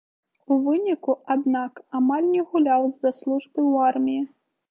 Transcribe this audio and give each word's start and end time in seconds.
У 0.53 0.55
выніку, 0.61 1.11
аднак, 1.33 1.73
амаль 2.01 2.25
не 2.35 2.41
гуляў 2.55 2.81
з-за 2.89 3.11
службы 3.19 3.51
ў 3.71 3.93
арміі. 3.93 4.21